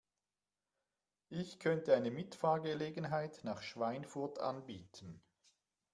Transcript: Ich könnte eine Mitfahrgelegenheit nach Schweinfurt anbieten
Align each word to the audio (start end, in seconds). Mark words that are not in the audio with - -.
Ich 1.29 1.59
könnte 1.59 1.95
eine 1.95 2.09
Mitfahrgelegenheit 2.09 3.43
nach 3.43 3.61
Schweinfurt 3.61 4.39
anbieten 4.39 5.21